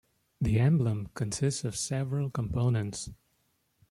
[0.41, 3.11] The emblem consists of several components.